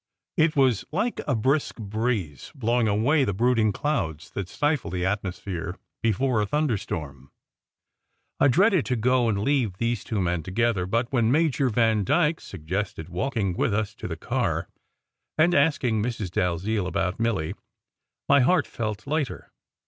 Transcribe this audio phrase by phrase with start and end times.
[0.35, 5.77] It was like a brisk breeze blowing away the brooding clouds that stifle the atmosphere
[6.01, 7.29] before a thunder storm.
[8.39, 13.09] I dreaded to go and leave those two men together; but when Major Vandyke suggested
[13.09, 14.69] walking with us to the car,
[15.37, 16.31] and asking Mrs.
[16.31, 17.53] Dalziel about Milly,
[18.27, 19.51] my heart felt lighter.